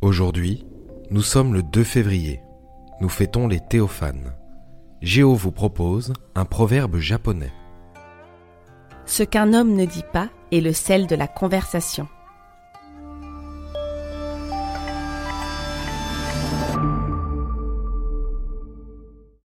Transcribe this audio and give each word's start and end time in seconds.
Aujourd'hui, 0.00 0.64
nous 1.10 1.22
sommes 1.22 1.52
le 1.52 1.64
2 1.64 1.82
février. 1.82 2.40
Nous 3.00 3.08
fêtons 3.08 3.48
les 3.48 3.58
théophanes. 3.58 4.32
Géo 5.02 5.34
vous 5.34 5.50
propose 5.50 6.12
un 6.36 6.44
proverbe 6.44 6.98
japonais. 6.98 7.50
Ce 9.06 9.24
qu'un 9.24 9.52
homme 9.54 9.74
ne 9.74 9.84
dit 9.86 10.04
pas 10.12 10.28
est 10.52 10.60
le 10.60 10.72
sel 10.72 11.08
de 11.08 11.16
la 11.16 11.26
conversation. 11.26 12.06